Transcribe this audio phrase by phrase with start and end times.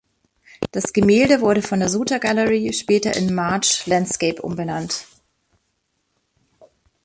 [0.71, 5.05] Das Gemälde wurde von der Suter Gallery später in "March Landscape" umbenannt.